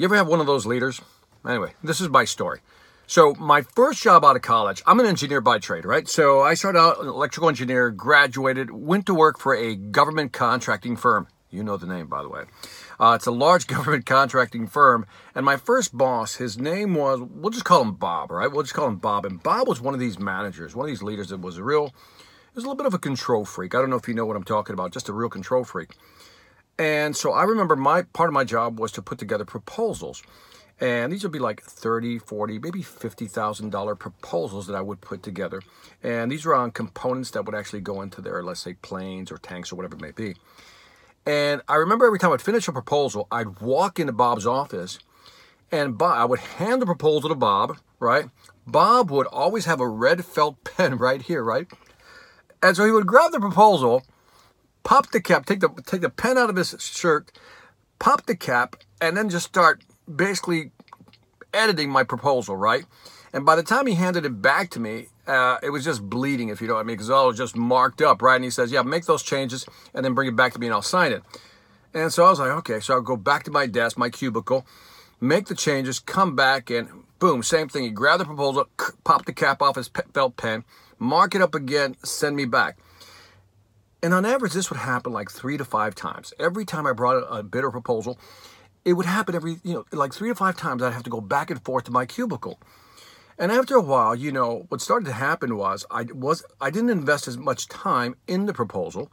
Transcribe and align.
You 0.00 0.06
ever 0.06 0.16
have 0.16 0.28
one 0.28 0.40
of 0.40 0.46
those 0.46 0.64
leaders? 0.64 1.02
Anyway, 1.46 1.74
this 1.84 2.00
is 2.00 2.08
my 2.08 2.24
story. 2.24 2.60
So 3.06 3.34
my 3.34 3.60
first 3.60 4.02
job 4.02 4.24
out 4.24 4.34
of 4.34 4.40
college, 4.40 4.82
I'm 4.86 4.98
an 4.98 5.04
engineer 5.04 5.42
by 5.42 5.58
trade, 5.58 5.84
right? 5.84 6.08
So 6.08 6.40
I 6.40 6.54
started 6.54 6.78
out 6.78 7.02
an 7.02 7.06
electrical 7.06 7.50
engineer, 7.50 7.90
graduated, 7.90 8.70
went 8.70 9.04
to 9.04 9.14
work 9.14 9.38
for 9.38 9.54
a 9.54 9.76
government 9.76 10.32
contracting 10.32 10.96
firm. 10.96 11.28
You 11.50 11.62
know 11.62 11.76
the 11.76 11.86
name, 11.86 12.06
by 12.06 12.22
the 12.22 12.30
way. 12.30 12.44
Uh, 12.98 13.12
it's 13.14 13.26
a 13.26 13.30
large 13.30 13.66
government 13.66 14.06
contracting 14.06 14.66
firm. 14.66 15.04
And 15.34 15.44
my 15.44 15.58
first 15.58 15.94
boss, 15.94 16.36
his 16.36 16.56
name 16.56 16.94
was, 16.94 17.20
we'll 17.20 17.50
just 17.50 17.66
call 17.66 17.82
him 17.82 17.92
Bob, 17.92 18.30
right? 18.30 18.50
We'll 18.50 18.62
just 18.62 18.72
call 18.72 18.88
him 18.88 18.96
Bob. 18.96 19.26
And 19.26 19.42
Bob 19.42 19.68
was 19.68 19.82
one 19.82 19.92
of 19.92 20.00
these 20.00 20.18
managers, 20.18 20.74
one 20.74 20.86
of 20.86 20.90
these 20.90 21.02
leaders 21.02 21.28
that 21.28 21.42
was 21.42 21.58
a 21.58 21.62
real, 21.62 21.88
he 21.88 22.54
was 22.54 22.64
a 22.64 22.68
little 22.68 22.82
bit 22.82 22.86
of 22.86 22.94
a 22.94 22.98
control 22.98 23.44
freak. 23.44 23.74
I 23.74 23.80
don't 23.80 23.90
know 23.90 23.96
if 23.96 24.08
you 24.08 24.14
know 24.14 24.24
what 24.24 24.36
I'm 24.36 24.44
talking 24.44 24.72
about, 24.72 24.94
just 24.94 25.10
a 25.10 25.12
real 25.12 25.28
control 25.28 25.62
freak. 25.62 25.90
And 26.80 27.14
so 27.14 27.32
I 27.32 27.42
remember 27.42 27.76
my 27.76 28.02
part 28.02 28.30
of 28.30 28.32
my 28.32 28.42
job 28.42 28.80
was 28.80 28.90
to 28.92 29.02
put 29.02 29.18
together 29.18 29.44
proposals. 29.44 30.22
And 30.80 31.12
these 31.12 31.22
would 31.24 31.32
be 31.32 31.38
like 31.38 31.60
30, 31.60 32.18
40, 32.20 32.58
maybe 32.58 32.82
$50,000 32.82 33.98
proposals 33.98 34.66
that 34.66 34.74
I 34.74 34.80
would 34.80 35.02
put 35.02 35.22
together. 35.22 35.60
And 36.02 36.32
these 36.32 36.46
were 36.46 36.54
on 36.54 36.70
components 36.70 37.32
that 37.32 37.44
would 37.44 37.54
actually 37.54 37.82
go 37.82 38.00
into 38.00 38.22
their, 38.22 38.42
let's 38.42 38.60
say, 38.60 38.72
planes 38.80 39.30
or 39.30 39.36
tanks 39.36 39.70
or 39.70 39.76
whatever 39.76 39.96
it 39.96 40.00
may 40.00 40.12
be. 40.12 40.36
And 41.26 41.60
I 41.68 41.74
remember 41.74 42.06
every 42.06 42.18
time 42.18 42.32
I'd 42.32 42.40
finish 42.40 42.66
a 42.66 42.72
proposal, 42.72 43.28
I'd 43.30 43.60
walk 43.60 44.00
into 44.00 44.14
Bob's 44.14 44.46
office 44.46 44.98
and 45.70 45.98
Bob, 45.98 46.18
I 46.18 46.24
would 46.24 46.40
hand 46.40 46.80
the 46.80 46.86
proposal 46.86 47.28
to 47.28 47.34
Bob, 47.34 47.76
right? 47.98 48.30
Bob 48.66 49.10
would 49.10 49.26
always 49.26 49.66
have 49.66 49.80
a 49.80 49.88
red 49.88 50.24
felt 50.24 50.64
pen 50.76 50.96
right 50.96 51.20
here, 51.20 51.44
right? 51.44 51.70
And 52.62 52.74
so 52.74 52.86
he 52.86 52.90
would 52.90 53.06
grab 53.06 53.32
the 53.32 53.40
proposal, 53.40 54.02
pop 54.82 55.10
the 55.10 55.20
cap, 55.20 55.46
take 55.46 55.60
the 55.60 55.68
take 55.86 56.00
the 56.00 56.10
pen 56.10 56.38
out 56.38 56.50
of 56.50 56.56
his 56.56 56.74
shirt, 56.78 57.32
pop 57.98 58.26
the 58.26 58.36
cap, 58.36 58.76
and 59.00 59.16
then 59.16 59.28
just 59.28 59.46
start 59.46 59.82
basically 60.14 60.70
editing 61.52 61.90
my 61.90 62.04
proposal, 62.04 62.56
right? 62.56 62.84
And 63.32 63.46
by 63.46 63.56
the 63.56 63.62
time 63.62 63.86
he 63.86 63.94
handed 63.94 64.24
it 64.24 64.42
back 64.42 64.70
to 64.70 64.80
me, 64.80 65.06
uh, 65.26 65.58
it 65.62 65.70
was 65.70 65.84
just 65.84 66.02
bleeding, 66.08 66.48
if 66.48 66.60
you 66.60 66.66
know 66.66 66.74
what 66.74 66.80
I 66.80 66.82
mean, 66.82 66.96
because 66.96 67.10
all 67.10 67.28
was 67.28 67.36
just 67.36 67.56
marked 67.56 68.02
up, 68.02 68.22
right? 68.22 68.34
And 68.34 68.44
he 68.44 68.50
says, 68.50 68.72
Yeah, 68.72 68.82
make 68.82 69.06
those 69.06 69.22
changes 69.22 69.66
and 69.94 70.04
then 70.04 70.14
bring 70.14 70.28
it 70.28 70.36
back 70.36 70.52
to 70.54 70.58
me 70.58 70.66
and 70.66 70.74
I'll 70.74 70.82
sign 70.82 71.12
it. 71.12 71.22
And 71.94 72.12
so 72.12 72.24
I 72.24 72.30
was 72.30 72.40
like, 72.40 72.50
Okay, 72.50 72.80
so 72.80 72.94
I'll 72.94 73.00
go 73.00 73.16
back 73.16 73.44
to 73.44 73.50
my 73.50 73.66
desk, 73.66 73.96
my 73.96 74.10
cubicle, 74.10 74.66
make 75.20 75.46
the 75.46 75.54
changes, 75.54 76.00
come 76.00 76.34
back, 76.34 76.70
and 76.70 76.88
boom, 77.20 77.42
same 77.42 77.68
thing. 77.68 77.84
He 77.84 77.90
grabbed 77.90 78.22
the 78.22 78.24
proposal, 78.24 78.66
pop 79.04 79.26
the 79.26 79.32
cap 79.32 79.62
off 79.62 79.76
his 79.76 79.90
felt 80.12 80.36
pen, 80.36 80.64
mark 80.98 81.34
it 81.36 81.42
up 81.42 81.54
again, 81.54 81.96
send 82.02 82.34
me 82.34 82.46
back. 82.46 82.78
And 84.02 84.14
on 84.14 84.24
average, 84.24 84.52
this 84.52 84.70
would 84.70 84.78
happen 84.78 85.12
like 85.12 85.30
three 85.30 85.56
to 85.58 85.64
five 85.64 85.94
times. 85.94 86.32
Every 86.38 86.64
time 86.64 86.86
I 86.86 86.92
brought 86.92 87.22
a, 87.28 87.42
bid 87.42 87.62
proposal, 87.70 88.18
it 88.84 88.94
would 88.94 89.06
happen 89.06 89.34
every, 89.34 89.58
you 89.62 89.74
know, 89.74 89.84
like 89.92 90.14
three 90.14 90.30
to 90.30 90.34
five 90.34 90.56
times. 90.56 90.82
I'd 90.82 90.92
have 90.92 91.02
to 91.02 91.10
go 91.10 91.20
back 91.20 91.50
and 91.50 91.62
forth 91.62 91.84
to 91.84 91.90
my 91.90 92.06
cubicle. 92.06 92.58
And 93.38 93.50
after 93.50 93.74
a 93.74 93.80
while, 93.80 94.14
you 94.14 94.32
know, 94.32 94.66
what 94.68 94.80
started 94.80 95.06
to 95.06 95.12
happen 95.12 95.56
was 95.56 95.86
I 95.90 96.06
was 96.12 96.44
I 96.60 96.70
didn't 96.70 96.90
invest 96.90 97.26
as 97.26 97.38
much 97.38 97.68
time 97.68 98.14
in 98.26 98.46
the 98.46 98.52
proposal 98.52 99.10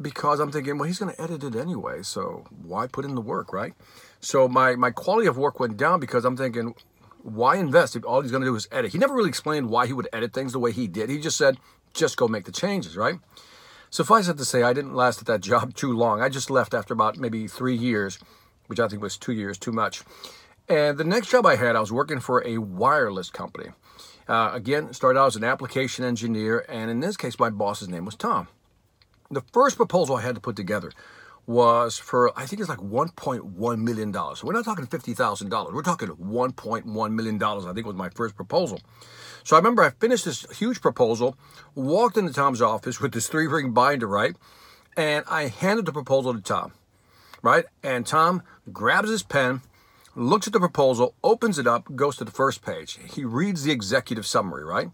because 0.00 0.40
I'm 0.40 0.50
thinking, 0.50 0.78
well, 0.78 0.86
he's 0.88 0.98
going 0.98 1.14
to 1.14 1.20
edit 1.20 1.44
it 1.44 1.54
anyway, 1.54 2.02
so 2.02 2.44
why 2.50 2.86
put 2.86 3.04
in 3.04 3.14
the 3.14 3.20
work, 3.20 3.52
right? 3.52 3.74
So 4.20 4.48
my 4.48 4.74
my 4.74 4.90
quality 4.90 5.28
of 5.28 5.38
work 5.38 5.60
went 5.60 5.76
down 5.76 6.00
because 6.00 6.24
I'm 6.24 6.36
thinking, 6.36 6.74
why 7.22 7.56
invest 7.56 7.96
if 7.96 8.04
all 8.04 8.20
he's 8.20 8.30
going 8.30 8.42
to 8.42 8.48
do 8.48 8.54
is 8.56 8.68
edit? 8.72 8.92
He 8.92 8.98
never 8.98 9.14
really 9.14 9.28
explained 9.28 9.70
why 9.70 9.86
he 9.86 9.92
would 9.92 10.08
edit 10.12 10.32
things 10.32 10.52
the 10.52 10.58
way 10.58 10.72
he 10.72 10.88
did. 10.88 11.08
He 11.08 11.20
just 11.20 11.36
said, 11.36 11.58
just 11.94 12.16
go 12.16 12.28
make 12.28 12.44
the 12.44 12.52
changes, 12.52 12.96
right? 12.96 13.18
Suffice 13.90 14.28
it 14.28 14.36
to 14.38 14.44
say, 14.44 14.62
I 14.62 14.72
didn't 14.72 14.94
last 14.94 15.20
at 15.20 15.26
that 15.26 15.40
job 15.40 15.74
too 15.74 15.92
long. 15.92 16.20
I 16.20 16.28
just 16.28 16.50
left 16.50 16.74
after 16.74 16.92
about 16.94 17.16
maybe 17.16 17.46
three 17.46 17.76
years, 17.76 18.18
which 18.66 18.80
I 18.80 18.88
think 18.88 19.02
was 19.02 19.16
two 19.16 19.32
years 19.32 19.58
too 19.58 19.72
much. 19.72 20.02
And 20.68 20.98
the 20.98 21.04
next 21.04 21.28
job 21.28 21.46
I 21.46 21.56
had, 21.56 21.76
I 21.76 21.80
was 21.80 21.92
working 21.92 22.20
for 22.20 22.46
a 22.46 22.58
wireless 22.58 23.30
company. 23.30 23.70
Uh, 24.28 24.50
again, 24.52 24.92
started 24.92 25.20
out 25.20 25.28
as 25.28 25.36
an 25.36 25.44
application 25.44 26.04
engineer, 26.04 26.64
and 26.68 26.90
in 26.90 26.98
this 26.98 27.16
case, 27.16 27.38
my 27.38 27.50
boss's 27.50 27.88
name 27.88 28.04
was 28.04 28.16
Tom. 28.16 28.48
The 29.30 29.42
first 29.52 29.76
proposal 29.76 30.16
I 30.16 30.22
had 30.22 30.34
to 30.34 30.40
put 30.40 30.56
together 30.56 30.90
was 31.46 31.98
for, 31.98 32.36
I 32.38 32.46
think 32.46 32.60
it's 32.60 32.68
like 32.68 32.78
$1.1 32.78 33.78
million. 33.78 34.12
So 34.12 34.34
we're 34.42 34.52
not 34.52 34.64
talking 34.64 34.86
$50,000. 34.86 35.72
We're 35.72 35.82
talking 35.82 36.08
$1.1 36.08 37.12
million, 37.12 37.42
I 37.42 37.72
think 37.72 37.86
was 37.86 37.94
my 37.94 38.10
first 38.10 38.34
proposal. 38.36 38.80
So 39.44 39.54
I 39.54 39.60
remember 39.60 39.82
I 39.82 39.90
finished 39.90 40.24
this 40.24 40.44
huge 40.58 40.80
proposal, 40.80 41.38
walked 41.74 42.16
into 42.16 42.32
Tom's 42.32 42.60
office 42.60 43.00
with 43.00 43.12
this 43.12 43.28
three 43.28 43.46
ring 43.46 43.72
binder, 43.72 44.08
right? 44.08 44.34
And 44.96 45.24
I 45.28 45.48
handed 45.48 45.86
the 45.86 45.92
proposal 45.92 46.34
to 46.34 46.40
Tom, 46.40 46.72
right? 47.42 47.64
And 47.82 48.04
Tom 48.04 48.42
grabs 48.72 49.08
his 49.08 49.22
pen, 49.22 49.60
looks 50.16 50.48
at 50.48 50.52
the 50.52 50.58
proposal, 50.58 51.14
opens 51.22 51.58
it 51.58 51.66
up, 51.66 51.94
goes 51.94 52.16
to 52.16 52.24
the 52.24 52.32
first 52.32 52.64
page. 52.64 52.98
He 53.14 53.24
reads 53.24 53.62
the 53.62 53.70
executive 53.70 54.26
summary, 54.26 54.64
right? 54.64 54.90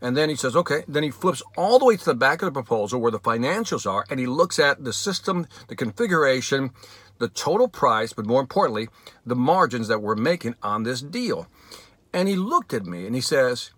And 0.00 0.16
then 0.16 0.28
he 0.28 0.36
says, 0.36 0.56
okay. 0.56 0.84
Then 0.88 1.02
he 1.02 1.10
flips 1.10 1.42
all 1.56 1.78
the 1.78 1.84
way 1.84 1.96
to 1.96 2.04
the 2.04 2.14
back 2.14 2.42
of 2.42 2.46
the 2.46 2.52
proposal 2.52 3.00
where 3.00 3.10
the 3.10 3.20
financials 3.20 3.90
are, 3.90 4.04
and 4.08 4.18
he 4.18 4.26
looks 4.26 4.58
at 4.58 4.84
the 4.84 4.92
system, 4.92 5.46
the 5.68 5.76
configuration, 5.76 6.70
the 7.18 7.28
total 7.28 7.68
price, 7.68 8.12
but 8.12 8.26
more 8.26 8.40
importantly, 8.40 8.88
the 9.26 9.36
margins 9.36 9.88
that 9.88 10.00
we're 10.00 10.16
making 10.16 10.54
on 10.62 10.82
this 10.82 11.00
deal. 11.00 11.46
And 12.12 12.28
he 12.28 12.36
looked 12.36 12.72
at 12.72 12.86
me 12.86 13.06
and 13.06 13.14
he 13.14 13.20
says, 13.20 13.70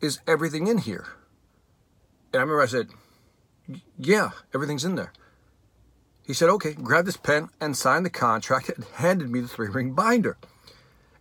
Is 0.00 0.20
everything 0.26 0.66
in 0.66 0.78
here? 0.78 1.06
And 2.32 2.40
I 2.40 2.42
remember 2.42 2.62
I 2.62 2.66
said, 2.66 2.88
Yeah, 3.96 4.30
everything's 4.52 4.84
in 4.84 4.96
there. 4.96 5.12
He 6.28 6.34
said, 6.34 6.50
okay, 6.50 6.74
grab 6.74 7.06
this 7.06 7.16
pen 7.16 7.48
and 7.58 7.74
sign 7.74 8.02
the 8.02 8.10
contract 8.10 8.68
and 8.68 8.84
handed 8.96 9.30
me 9.30 9.40
the 9.40 9.48
three 9.48 9.68
ring 9.68 9.94
binder. 9.94 10.36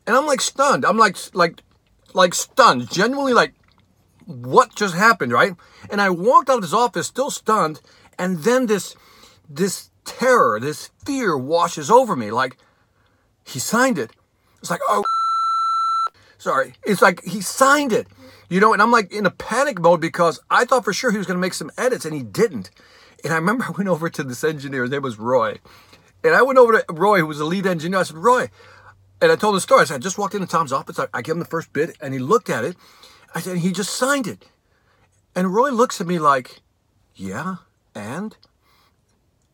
And 0.06 0.18
I'm 0.18 0.26
like 0.26 0.42
stunned. 0.42 0.84
I'm 0.86 0.98
like, 0.98 1.16
like, 1.34 1.64
like 2.14 2.34
stunned, 2.34 2.92
genuinely 2.92 3.34
like, 3.34 3.54
what 4.28 4.76
just 4.76 4.94
happened, 4.94 5.32
right? 5.32 5.56
And 5.90 6.02
I 6.02 6.10
walked 6.10 6.50
out 6.50 6.58
of 6.58 6.64
his 6.64 6.74
office 6.74 7.08
still 7.08 7.32
stunned. 7.32 7.82
And 8.20 8.40
then 8.40 8.68
this, 8.68 8.96
this 9.50 9.90
terror, 10.06 10.60
this 10.60 10.92
fear 11.06 11.38
washes 11.38 11.90
over 11.90 12.16
me. 12.16 12.30
Like, 12.30 12.58
he 13.46 13.60
signed 13.60 13.98
it. 13.98 14.12
It's 14.60 14.70
like, 14.70 14.82
oh, 14.90 15.04
sorry. 16.38 16.74
It's 16.86 17.02
like 17.02 17.24
he 17.24 17.42
signed 17.42 17.94
it, 17.94 18.08
you 18.50 18.60
know, 18.60 18.74
and 18.74 18.82
I'm 18.82 18.92
like 18.92 19.12
in 19.12 19.26
a 19.26 19.32
panic 19.32 19.80
mode 19.80 20.02
because 20.02 20.40
I 20.50 20.66
thought 20.66 20.84
for 20.84 20.94
sure 20.94 21.12
he 21.12 21.18
was 21.18 21.28
going 21.28 21.38
to 21.38 21.42
make 21.42 21.54
some 21.54 21.72
edits 21.78 22.06
and 22.06 22.14
he 22.14 22.24
didn't. 22.24 22.70
And 23.24 23.32
I 23.32 23.38
remember 23.38 23.64
I 23.68 23.72
went 23.72 23.88
over 23.88 24.10
to 24.10 24.24
this 24.24 24.44
engineer, 24.44 24.84
his 24.84 24.92
name 24.92 25.04
was 25.04 25.18
Roy. 25.18 25.60
And 26.24 26.36
I 26.36 26.42
went 26.42 26.60
over 26.60 26.82
to 26.82 26.94
Roy, 26.94 27.20
who 27.20 27.28
was 27.28 27.38
the 27.38 27.46
lead 27.46 27.66
engineer. 27.66 28.00
I 28.00 28.04
said, 28.04 28.18
Roy, 28.18 28.50
and 29.22 29.32
I 29.32 29.36
told 29.36 29.54
him 29.54 29.58
the 29.58 29.62
story. 29.62 29.82
I 29.82 29.86
said, 29.86 29.96
I 29.96 30.00
just 30.00 30.18
walked 30.18 30.36
into 30.36 30.48
Tom's 30.48 30.74
office. 30.74 31.00
I, 31.00 31.08
I 31.14 31.22
gave 31.22 31.34
him 31.34 31.40
the 31.40 31.46
first 31.46 31.72
bid, 31.72 31.96
and 32.02 32.14
he 32.14 32.20
looked 32.20 32.50
at 32.50 32.66
it. 32.66 32.76
I 33.36 33.42
said, 33.42 33.58
he 33.58 33.72
just 33.72 33.94
signed 33.94 34.28
it. 34.28 34.46
And 35.36 35.54
Roy 35.54 35.70
looks 35.70 36.02
at 36.02 36.08
me 36.08 36.20
like, 36.20 36.62
yeah, 37.16 37.58
and? 37.94 38.36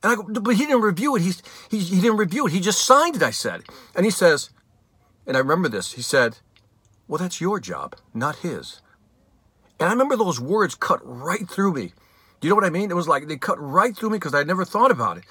And 0.02 0.12
I 0.12 0.16
go, 0.16 0.24
but 0.24 0.56
he 0.56 0.66
didn't 0.66 0.82
review 0.82 1.16
it. 1.16 1.22
He's, 1.22 1.42
he, 1.70 1.80
he 1.80 2.02
didn't 2.02 2.18
review 2.18 2.48
it. 2.48 2.54
He 2.54 2.60
just 2.60 2.86
signed 2.86 3.16
it, 3.16 3.24
I 3.24 3.32
said. 3.32 3.64
And 3.96 4.06
he 4.06 4.12
says, 4.12 4.50
and 5.26 5.36
I 5.36 5.40
remember 5.40 5.70
this, 5.70 5.94
he 5.94 6.02
said, 6.02 6.38
well, 7.08 7.18
that's 7.18 7.42
your 7.42 7.60
job, 7.60 7.96
not 8.14 8.38
his. 8.38 8.82
And 9.80 9.90
I 9.90 9.92
remember 9.92 10.16
those 10.16 10.40
words 10.40 10.76
cut 10.76 11.00
right 11.04 11.50
through 11.50 11.74
me. 11.74 11.94
You 12.42 12.50
know 12.50 12.56
what 12.56 12.66
I 12.66 12.70
mean? 12.70 12.92
It 12.92 12.96
was 12.96 13.08
like 13.08 13.28
they 13.28 13.38
cut 13.38 13.60
right 13.60 13.96
through 13.96 14.10
me 14.10 14.18
because 14.18 14.34
I 14.34 14.44
never 14.44 14.66
thought 14.66 14.92
about 14.92 15.18
it. 15.18 15.24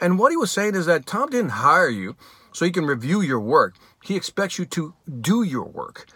And 0.00 0.18
what 0.18 0.32
he 0.32 0.36
was 0.36 0.50
saying 0.50 0.74
is 0.74 0.86
that 0.86 1.06
Tom 1.06 1.30
didn't 1.30 1.50
hire 1.50 1.88
you 1.88 2.16
so 2.52 2.64
he 2.64 2.70
can 2.70 2.84
review 2.84 3.20
your 3.20 3.40
work. 3.40 3.76
He 4.02 4.16
expects 4.16 4.58
you 4.58 4.66
to 4.66 4.94
do 5.20 5.42
your 5.42 5.64
work. 5.64 6.06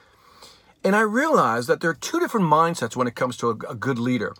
And 0.84 0.94
I 0.94 1.00
realized 1.00 1.68
that 1.68 1.80
there 1.80 1.90
are 1.90 1.94
two 1.94 2.20
different 2.20 2.46
mindsets 2.46 2.96
when 2.96 3.08
it 3.08 3.14
comes 3.14 3.36
to 3.38 3.50
a, 3.50 3.70
a 3.70 3.74
good 3.74 3.98
leader. 3.98 4.34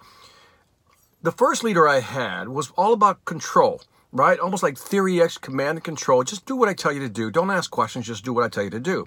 The 1.20 1.32
first 1.32 1.64
leader 1.64 1.88
I 1.88 2.00
had 2.00 2.48
was 2.48 2.70
all 2.76 2.92
about 2.92 3.24
control, 3.24 3.82
right? 4.12 4.38
Almost 4.38 4.62
like 4.62 4.78
theory 4.78 5.20
X, 5.20 5.36
command 5.36 5.78
and 5.78 5.84
control. 5.84 6.22
Just 6.22 6.46
do 6.46 6.54
what 6.54 6.68
I 6.68 6.74
tell 6.74 6.92
you 6.92 7.00
to 7.00 7.08
do. 7.08 7.30
Don't 7.30 7.50
ask 7.50 7.70
questions, 7.70 8.06
just 8.06 8.24
do 8.24 8.32
what 8.32 8.44
I 8.44 8.48
tell 8.48 8.62
you 8.62 8.70
to 8.70 8.80
do. 8.80 9.06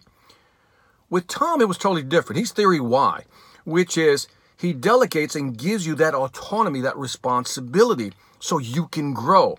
With 1.09 1.27
Tom, 1.27 1.61
it 1.61 1.67
was 1.67 1.77
totally 1.77 2.03
different. 2.03 2.39
He's 2.39 2.51
theory 2.51 2.79
Y, 2.79 3.23
which 3.63 3.97
is 3.97 4.27
he 4.57 4.73
delegates 4.73 5.35
and 5.35 5.57
gives 5.57 5.88
you 5.88 5.95
that 5.95 6.13
autonomy, 6.13 6.81
that 6.81 6.97
responsibility, 6.97 8.13
so 8.39 8.57
you 8.57 8.88
can 8.88 9.13
grow. 9.13 9.57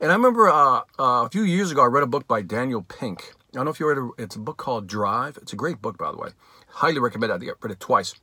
And 0.00 0.10
I 0.10 0.14
remember 0.14 0.48
uh, 0.48 0.80
uh, 0.98 1.24
a 1.24 1.28
few 1.30 1.42
years 1.42 1.70
ago, 1.70 1.82
I 1.82 1.86
read 1.86 2.02
a 2.02 2.06
book 2.06 2.26
by 2.26 2.42
Daniel 2.42 2.82
Pink. 2.82 3.34
I 3.52 3.56
don't 3.56 3.66
know 3.66 3.70
if 3.70 3.80
you 3.80 3.88
read 3.88 3.98
it. 3.98 4.22
It's 4.22 4.36
a 4.36 4.40
book 4.40 4.56
called 4.56 4.86
Drive. 4.86 5.36
It's 5.36 5.52
a 5.52 5.56
great 5.56 5.82
book, 5.82 5.98
by 5.98 6.10
the 6.10 6.16
way. 6.16 6.30
Highly 6.68 7.00
recommend 7.00 7.32
it. 7.32 7.50
I 7.50 7.52
read 7.60 7.72
it 7.72 7.80
twice. 7.80 8.14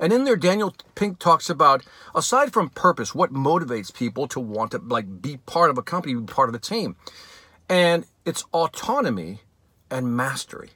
And 0.00 0.12
in 0.12 0.24
there, 0.24 0.34
Daniel 0.34 0.74
Pink 0.96 1.20
talks 1.20 1.48
about, 1.48 1.84
aside 2.16 2.52
from 2.52 2.70
purpose, 2.70 3.14
what 3.14 3.32
motivates 3.32 3.94
people 3.94 4.26
to 4.28 4.40
want 4.40 4.72
to 4.72 4.78
like 4.78 5.22
be 5.22 5.36
part 5.36 5.70
of 5.70 5.78
a 5.78 5.82
company, 5.82 6.14
be 6.14 6.22
part 6.22 6.48
of 6.48 6.54
a 6.54 6.58
team. 6.58 6.96
And 7.68 8.06
it's 8.24 8.44
autonomy 8.52 9.40
and 9.88 10.16
mastery. 10.16 10.70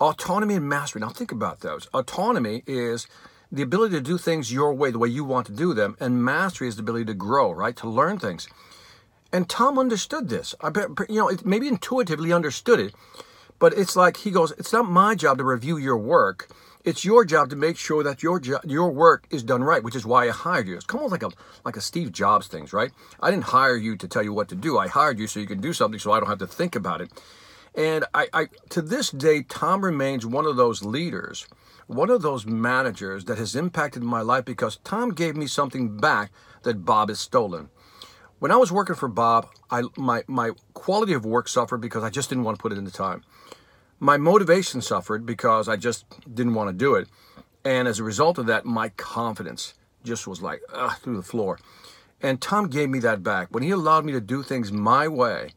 Autonomy 0.00 0.54
and 0.54 0.66
mastery. 0.66 1.00
Now 1.00 1.10
think 1.10 1.30
about 1.30 1.60
those. 1.60 1.86
Autonomy 1.92 2.62
is 2.66 3.06
the 3.50 3.62
ability 3.62 3.96
to 3.96 4.00
do 4.00 4.16
things 4.16 4.50
your 4.50 4.72
way, 4.72 4.90
the 4.90 4.98
way 4.98 5.08
you 5.08 5.24
want 5.24 5.46
to 5.46 5.52
do 5.52 5.74
them, 5.74 5.94
and 6.00 6.24
mastery 6.24 6.68
is 6.68 6.76
the 6.76 6.82
ability 6.82 7.04
to 7.04 7.14
grow, 7.14 7.52
right? 7.52 7.76
To 7.76 7.88
learn 7.88 8.18
things. 8.18 8.48
And 9.32 9.48
Tom 9.48 9.78
understood 9.78 10.28
this. 10.28 10.54
I 10.60 10.68
bet, 10.68 10.88
you 11.08 11.16
know, 11.16 11.30
maybe 11.44 11.66
intuitively 11.66 12.32
understood 12.32 12.78
it, 12.78 12.94
but 13.58 13.72
it's 13.72 13.96
like 13.96 14.18
he 14.18 14.30
goes, 14.30 14.52
"It's 14.58 14.72
not 14.72 14.88
my 14.88 15.14
job 15.14 15.38
to 15.38 15.44
review 15.44 15.78
your 15.78 15.96
work. 15.96 16.48
It's 16.84 17.04
your 17.04 17.24
job 17.24 17.48
to 17.50 17.56
make 17.56 17.76
sure 17.76 18.02
that 18.02 18.22
your 18.22 18.40
jo- 18.40 18.60
your 18.64 18.90
work 18.90 19.26
is 19.30 19.42
done 19.42 19.62
right, 19.62 19.82
which 19.82 19.94
is 19.94 20.04
why 20.04 20.26
I 20.26 20.32
hired 20.32 20.66
you. 20.66 20.74
It's 20.76 20.84
almost 20.92 21.12
like 21.12 21.22
a 21.22 21.30
like 21.64 21.76
a 21.76 21.80
Steve 21.80 22.12
Jobs 22.12 22.48
things, 22.48 22.72
right? 22.72 22.90
I 23.20 23.30
didn't 23.30 23.44
hire 23.44 23.76
you 23.76 23.96
to 23.96 24.08
tell 24.08 24.22
you 24.22 24.32
what 24.32 24.48
to 24.48 24.56
do. 24.56 24.78
I 24.78 24.88
hired 24.88 25.18
you 25.18 25.26
so 25.28 25.40
you 25.40 25.46
can 25.46 25.60
do 25.60 25.72
something, 25.72 26.00
so 26.00 26.12
I 26.12 26.20
don't 26.20 26.28
have 26.28 26.38
to 26.40 26.46
think 26.46 26.74
about 26.74 27.00
it. 27.00 27.10
And 27.74 28.04
I, 28.12 28.28
I 28.34 28.48
to 28.70 28.82
this 28.82 29.10
day, 29.10 29.42
Tom 29.44 29.82
remains 29.84 30.26
one 30.26 30.44
of 30.44 30.56
those 30.56 30.84
leaders, 30.84 31.46
one 31.86 32.10
of 32.10 32.20
those 32.22 32.44
managers 32.44 33.24
that 33.26 33.38
has 33.38 33.56
impacted 33.56 34.02
my 34.02 34.20
life 34.20 34.44
because 34.44 34.78
Tom 34.84 35.14
gave 35.14 35.36
me 35.36 35.46
something 35.46 35.96
back 35.96 36.32
that 36.64 36.84
Bob 36.84 37.08
has 37.08 37.20
stolen. 37.20 37.70
When 38.42 38.50
I 38.50 38.56
was 38.56 38.72
working 38.72 38.96
for 38.96 39.06
Bob, 39.06 39.46
I, 39.70 39.84
my, 39.96 40.24
my 40.26 40.50
quality 40.74 41.12
of 41.12 41.24
work 41.24 41.46
suffered 41.46 41.80
because 41.80 42.02
I 42.02 42.10
just 42.10 42.28
didn't 42.28 42.42
want 42.42 42.58
to 42.58 42.60
put 42.60 42.72
in 42.72 42.82
the 42.82 42.90
time. 42.90 43.22
My 44.00 44.16
motivation 44.16 44.80
suffered 44.80 45.24
because 45.24 45.68
I 45.68 45.76
just 45.76 46.04
didn't 46.34 46.54
want 46.54 46.68
to 46.68 46.72
do 46.72 46.96
it. 46.96 47.06
And 47.64 47.86
as 47.86 48.00
a 48.00 48.02
result 48.02 48.38
of 48.38 48.46
that, 48.46 48.64
my 48.64 48.88
confidence 48.88 49.74
just 50.02 50.26
was 50.26 50.42
like 50.42 50.60
ugh, 50.74 50.98
through 51.00 51.18
the 51.18 51.22
floor. 51.22 51.60
And 52.20 52.40
Tom 52.40 52.66
gave 52.66 52.90
me 52.90 52.98
that 52.98 53.22
back. 53.22 53.46
When 53.52 53.62
he 53.62 53.70
allowed 53.70 54.04
me 54.04 54.10
to 54.10 54.20
do 54.20 54.42
things 54.42 54.72
my 54.72 55.06
way, 55.06 55.52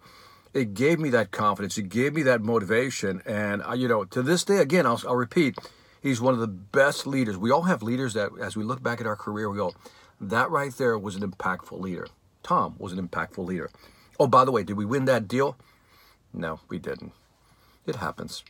it 0.53 0.75
gave 0.75 0.99
me 0.99 1.09
that 1.09 1.31
confidence. 1.31 1.79
It 1.79 1.89
gave 1.89 2.13
me 2.13 2.21
that 2.21 2.43
motivation. 2.43 3.23
And, 3.25 3.63
I, 3.63 3.73
you 3.73 3.87
know, 3.87 4.05
to 4.05 4.21
this 4.21 4.43
day, 4.43 4.57
again, 4.57 4.85
I'll, 4.85 5.01
I'll 5.07 5.15
repeat, 5.15 5.57
he's 6.03 6.21
one 6.21 6.35
of 6.35 6.39
the 6.39 6.45
best 6.45 7.07
leaders. 7.07 7.35
We 7.35 7.49
all 7.49 7.63
have 7.63 7.81
leaders 7.81 8.13
that, 8.13 8.29
as 8.39 8.55
we 8.55 8.63
look 8.63 8.83
back 8.83 9.01
at 9.01 9.07
our 9.07 9.15
career, 9.15 9.49
we 9.49 9.57
go, 9.57 9.73
that 10.21 10.51
right 10.51 10.71
there 10.77 10.99
was 10.99 11.15
an 11.15 11.27
impactful 11.27 11.79
leader. 11.79 12.05
Tom 12.45 12.75
was 12.77 12.93
an 12.93 13.07
impactful 13.07 13.43
leader. 13.43 13.71
Oh, 14.19 14.27
by 14.27 14.45
the 14.45 14.51
way, 14.51 14.63
did 14.63 14.77
we 14.77 14.85
win 14.85 15.05
that 15.05 15.27
deal? 15.27 15.57
No, 16.31 16.59
we 16.69 16.77
didn't. 16.77 17.11
It 17.87 17.95
happens. 17.95 18.43